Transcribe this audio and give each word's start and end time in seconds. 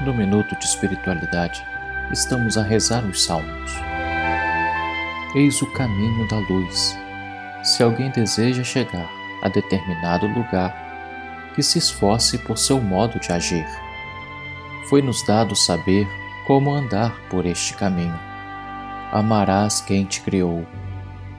No 0.00 0.14
minuto 0.14 0.56
de 0.56 0.64
espiritualidade, 0.64 1.62
estamos 2.10 2.56
a 2.56 2.62
rezar 2.62 3.04
os 3.04 3.22
salmos. 3.22 3.70
Eis 5.34 5.60
o 5.60 5.66
caminho 5.74 6.26
da 6.26 6.38
luz. 6.38 6.98
Se 7.62 7.82
alguém 7.82 8.10
deseja 8.10 8.64
chegar 8.64 9.10
a 9.42 9.50
determinado 9.50 10.26
lugar, 10.26 10.74
que 11.54 11.62
se 11.62 11.76
esforce 11.76 12.38
por 12.38 12.56
seu 12.56 12.80
modo 12.80 13.20
de 13.20 13.30
agir. 13.30 13.66
Foi-nos 14.88 15.22
dado 15.26 15.54
saber 15.54 16.08
como 16.46 16.72
andar 16.72 17.14
por 17.28 17.44
este 17.44 17.74
caminho. 17.74 18.18
Amarás 19.12 19.82
quem 19.82 20.06
te 20.06 20.22
criou, 20.22 20.66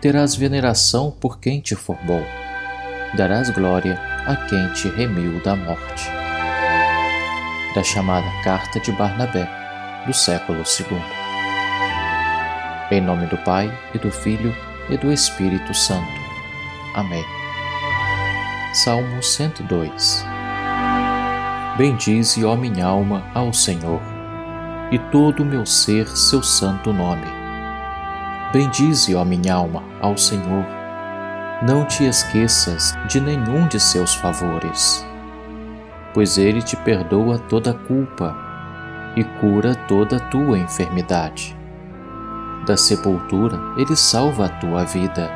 terás 0.00 0.34
veneração 0.34 1.12
por 1.12 1.38
quem 1.38 1.60
te 1.60 1.76
formou, 1.76 2.24
darás 3.16 3.50
glória 3.50 4.00
a 4.26 4.34
quem 4.48 4.72
te 4.72 4.88
remiu 4.88 5.40
da 5.44 5.54
morte 5.54 6.17
da 7.78 7.84
chamada 7.84 8.26
Carta 8.42 8.80
de 8.80 8.90
Barnabé, 8.90 9.48
do 10.04 10.12
século 10.12 10.58
II. 10.58 11.00
Em 12.90 13.00
nome 13.00 13.26
do 13.26 13.38
Pai, 13.38 13.72
e 13.94 13.98
do 13.98 14.10
Filho, 14.10 14.52
e 14.90 14.96
do 14.96 15.12
Espírito 15.12 15.72
Santo. 15.72 16.20
Amém. 16.96 17.24
Salmo 18.74 19.22
102 19.22 20.26
Bendize, 21.76 22.44
ó 22.44 22.56
minha 22.56 22.84
alma, 22.84 23.24
ao 23.32 23.52
Senhor, 23.52 24.00
e 24.90 24.98
todo 25.12 25.44
o 25.44 25.46
meu 25.46 25.64
ser 25.64 26.08
seu 26.16 26.42
santo 26.42 26.92
nome. 26.92 27.28
Bendize, 28.52 29.14
ó 29.14 29.24
minha 29.24 29.54
alma, 29.54 29.84
ao 30.00 30.18
Senhor. 30.18 30.66
Não 31.62 31.84
te 31.84 32.02
esqueças 32.02 32.98
de 33.06 33.20
nenhum 33.20 33.68
de 33.68 33.78
seus 33.78 34.16
favores 34.16 35.07
pois 36.14 36.38
ele 36.38 36.62
te 36.62 36.76
perdoa 36.76 37.38
toda 37.38 37.74
culpa 37.74 38.36
e 39.16 39.24
cura 39.24 39.74
toda 39.74 40.20
tua 40.20 40.58
enfermidade. 40.58 41.56
Da 42.66 42.76
sepultura 42.76 43.58
ele 43.76 43.96
salva 43.96 44.46
a 44.46 44.48
tua 44.48 44.84
vida 44.84 45.30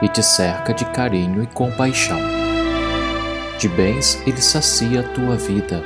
e 0.00 0.08
te 0.08 0.22
cerca 0.22 0.72
de 0.72 0.84
carinho 0.86 1.42
e 1.42 1.46
compaixão. 1.46 2.18
De 3.58 3.68
bens 3.68 4.20
ele 4.26 4.40
sacia 4.40 5.00
a 5.00 5.02
tua 5.02 5.36
vida 5.36 5.82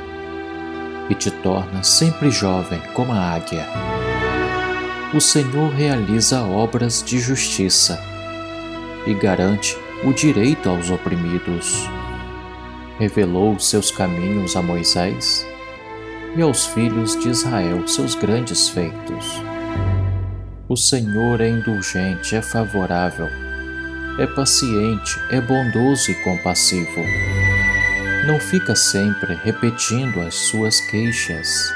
e 1.09 1.15
te 1.15 1.31
torna 1.31 1.83
sempre 1.83 2.29
jovem 2.29 2.79
como 2.93 3.11
a 3.11 3.33
águia. 3.33 3.65
O 5.13 5.19
Senhor 5.19 5.71
realiza 5.71 6.41
obras 6.41 7.03
de 7.03 7.19
justiça 7.19 7.99
e 9.05 9.13
garante 9.13 9.77
o 10.03 10.13
direito 10.13 10.69
aos 10.69 10.89
oprimidos 10.89 11.87
revelou 12.99 13.59
seus 13.59 13.91
caminhos 13.91 14.55
a 14.55 14.61
Moisés 14.61 15.45
e 16.35 16.41
aos 16.41 16.65
filhos 16.65 17.15
de 17.19 17.29
Israel 17.29 17.87
seus 17.87 18.15
grandes 18.15 18.69
feitos. 18.69 19.41
O 20.67 20.75
Senhor 20.75 21.41
é 21.41 21.49
indulgente, 21.49 22.35
é 22.35 22.41
favorável, 22.41 23.27
é 24.19 24.27
paciente, 24.27 25.19
é 25.29 25.41
bondoso 25.41 26.11
e 26.11 26.15
compassivo. 26.23 27.01
Não 28.25 28.39
fica 28.39 28.75
sempre 28.75 29.35
repetindo 29.43 30.21
as 30.21 30.33
suas 30.33 30.79
queixas, 30.79 31.73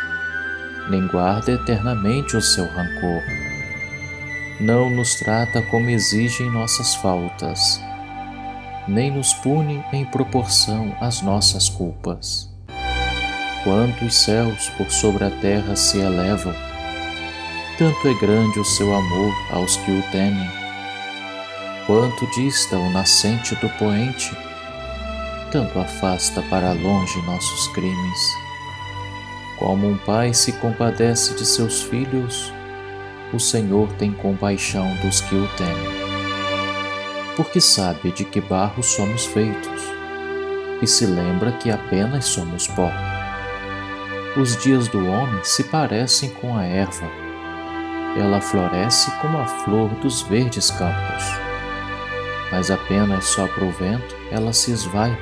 nem 0.90 1.06
guarda 1.08 1.52
eternamente 1.52 2.38
o 2.38 2.42
seu 2.42 2.66
rancor. 2.66 3.22
Não 4.60 4.90
nos 4.90 5.16
trata 5.16 5.62
como 5.64 5.90
exigem 5.90 6.50
nossas 6.50 6.96
faltas 6.96 7.80
nem 8.88 9.12
nos 9.12 9.34
pune 9.34 9.84
em 9.92 10.06
proporção 10.06 10.96
às 11.02 11.22
nossas 11.22 11.68
culpas. 11.68 12.50
Quanto 13.64 14.06
os 14.06 14.16
céus 14.16 14.70
por 14.78 14.90
sobre 14.90 15.26
a 15.26 15.30
terra 15.30 15.76
se 15.76 16.00
elevam, 16.00 16.54
tanto 17.78 18.08
é 18.08 18.14
grande 18.14 18.60
o 18.60 18.66
seu 18.66 18.96
amor 18.96 19.34
aos 19.52 19.76
que 19.78 19.92
o 19.92 20.02
temem. 20.12 20.50
Quanto 21.86 22.26
dista 22.32 22.78
o 22.78 22.90
nascente 22.92 23.56
do 23.56 23.70
poente, 23.78 24.36
tanto 25.52 25.80
afasta 25.80 26.42
para 26.44 26.72
longe 26.72 27.22
nossos 27.24 27.68
crimes. 27.70 28.20
Como 29.60 29.90
um 29.90 29.98
pai 29.98 30.34
se 30.34 30.54
compadece 30.54 31.36
de 31.36 31.46
seus 31.46 31.82
filhos, 31.82 32.54
o 33.34 33.40
Senhor 33.40 33.92
tem 33.94 34.12
compaixão 34.12 34.96
dos 35.02 35.22
que 35.22 35.36
o 35.36 35.48
temem 35.58 35.97
porque 37.38 37.62
sabe 37.62 38.12
de 38.12 38.26
que 38.26 38.42
barro 38.42 38.82
somos 38.82 39.28
feitos 39.28 39.84
e 40.82 40.88
se 40.88 41.06
lembra 41.06 41.52
que 41.52 41.70
apenas 41.70 42.26
somos 42.26 42.68
pó. 42.68 42.90
Os 44.36 44.58
dias 44.58 44.88
do 44.88 45.08
homem 45.08 45.44
se 45.44 45.64
parecem 45.66 46.32
com 46.32 46.58
a 46.58 46.64
erva, 46.66 47.08
ela 48.20 48.42
floresce 48.42 49.12
como 49.22 49.38
a 49.38 49.46
flor 49.46 49.90
dos 50.02 50.24
verdes 50.24 50.72
campos, 50.72 51.24
mas 52.52 52.72
apenas 52.72 53.26
sopra 53.26 53.66
o 53.66 53.72
vento, 53.72 54.16
ela 54.32 54.52
se 54.52 54.72
esvai. 54.72 55.16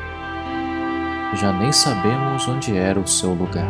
Já 1.34 1.52
nem 1.52 1.74
sabemos 1.74 2.47
onde 2.47 2.78
era 2.78 3.00
o 3.00 3.08
seu 3.08 3.34
lugar. 3.34 3.70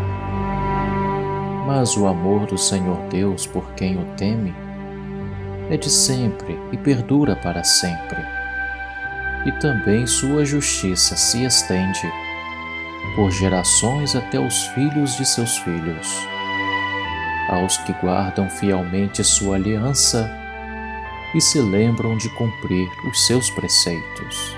Mas 1.65 1.97
o 1.97 2.05
amor 2.05 2.45
do 2.45 2.59
Senhor 2.59 2.99
Deus 3.09 3.47
por 3.47 3.71
quem 3.71 3.97
o 3.97 4.05
teme 4.15 4.53
é 5.71 5.77
de 5.77 5.89
sempre 5.89 6.59
e 6.71 6.77
perdura 6.77 7.35
para 7.35 7.63
sempre. 7.63 8.34
E 9.45 9.51
também 9.53 10.07
sua 10.07 10.43
justiça 10.43 11.15
se 11.15 11.43
estende 11.43 12.11
por 13.15 13.31
gerações 13.31 14.15
até 14.15 14.39
os 14.39 14.65
filhos 14.67 15.15
de 15.15 15.25
seus 15.25 15.57
filhos, 15.59 16.27
aos 17.49 17.77
que 17.77 17.93
guardam 17.93 18.49
fielmente 18.49 19.23
sua 19.23 19.55
aliança 19.55 20.29
e 21.35 21.39
se 21.39 21.59
lembram 21.59 22.17
de 22.17 22.27
cumprir 22.29 22.89
os 23.07 23.27
seus 23.27 23.49
preceitos. 23.51 24.55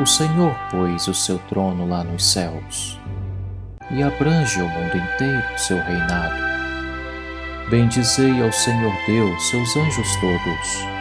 O 0.00 0.06
Senhor 0.06 0.54
pôs 0.70 1.06
o 1.06 1.14
seu 1.14 1.38
trono 1.38 1.88
lá 1.88 2.02
nos 2.02 2.32
céus 2.32 3.00
e 3.92 4.02
abrange 4.02 4.60
o 4.60 4.68
mundo 4.68 4.96
inteiro 4.96 5.58
seu 5.58 5.80
reinado 5.80 6.46
Bendizei 7.68 8.40
ao 8.44 8.52
Senhor 8.52 8.92
Deus, 9.08 9.50
seus 9.50 9.76
anjos 9.76 10.14
todos, 10.20 10.95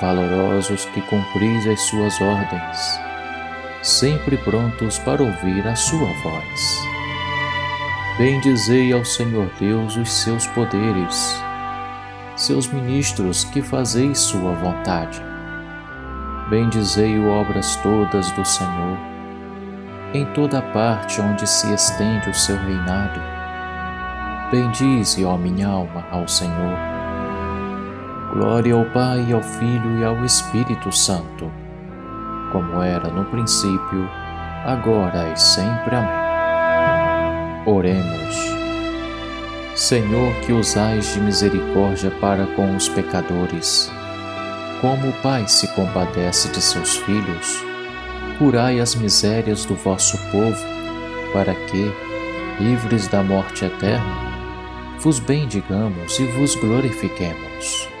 valorosos 0.00 0.84
que 0.86 1.00
cumpris 1.02 1.66
as 1.66 1.80
suas 1.82 2.20
ordens, 2.20 3.00
sempre 3.82 4.36
prontos 4.38 4.98
para 4.98 5.22
ouvir 5.22 5.66
a 5.66 5.76
sua 5.76 6.08
voz. 6.22 6.88
Bendizei 8.18 8.92
ao 8.92 9.04
Senhor 9.04 9.50
Deus 9.58 9.96
os 9.96 10.12
seus 10.12 10.46
poderes, 10.48 11.36
seus 12.36 12.68
ministros 12.68 13.44
que 13.44 13.62
fazeis 13.62 14.18
sua 14.18 14.52
vontade. 14.52 15.22
Bendizei 16.48 17.18
obras 17.18 17.76
todas 17.76 18.30
do 18.32 18.44
Senhor, 18.44 18.98
em 20.12 20.24
toda 20.32 20.62
parte 20.62 21.20
onde 21.20 21.46
se 21.46 21.72
estende 21.72 22.28
o 22.28 22.34
seu 22.34 22.56
reinado 22.56 23.34
Bendize, 24.54 25.24
ó 25.24 25.36
minha 25.36 25.66
alma, 25.66 26.06
ao 26.12 26.28
Senhor. 26.28 26.78
Glória 28.34 28.74
ao 28.74 28.84
Pai, 28.86 29.32
ao 29.32 29.40
Filho 29.40 30.00
e 30.00 30.02
ao 30.02 30.24
Espírito 30.24 30.90
Santo, 30.90 31.52
como 32.50 32.82
era 32.82 33.08
no 33.08 33.24
princípio, 33.26 34.10
agora 34.64 35.32
e 35.32 35.36
sempre. 35.38 35.94
Amém. 35.94 37.62
Oremos. 37.64 38.34
Senhor, 39.76 40.34
que 40.40 40.52
usais 40.52 41.14
de 41.14 41.20
misericórdia 41.20 42.10
para 42.20 42.44
com 42.56 42.74
os 42.74 42.88
pecadores, 42.88 43.88
como 44.80 45.10
o 45.10 45.22
Pai 45.22 45.46
se 45.46 45.68
compadece 45.68 46.48
de 46.48 46.60
seus 46.60 46.96
filhos, 46.96 47.64
curai 48.36 48.80
as 48.80 48.96
misérias 48.96 49.64
do 49.64 49.76
vosso 49.76 50.18
povo, 50.32 50.66
para 51.32 51.54
que, 51.54 51.88
livres 52.58 53.06
da 53.06 53.22
morte 53.22 53.64
eterna, 53.64 54.98
vos 54.98 55.20
bendigamos 55.20 56.18
e 56.18 56.24
vos 56.24 56.56
glorifiquemos. 56.56 57.93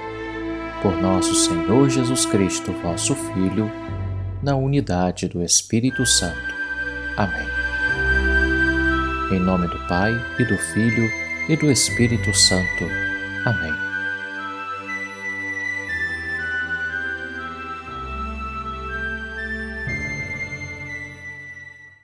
Por 0.84 1.00
nosso 1.00 1.34
Senhor 1.34 1.88
Jesus 1.88 2.26
Cristo, 2.26 2.70
vosso 2.82 3.14
Filho, 3.14 3.72
na 4.42 4.54
unidade 4.54 5.26
do 5.26 5.42
Espírito 5.42 6.04
Santo. 6.04 6.54
Amém. 7.16 7.48
Em 9.32 9.40
nome 9.40 9.66
do 9.66 9.78
Pai, 9.88 10.12
e 10.38 10.44
do 10.44 10.58
Filho, 10.58 11.08
e 11.48 11.56
do 11.56 11.70
Espírito 11.70 12.34
Santo. 12.34 12.84
Amém. 13.46 13.93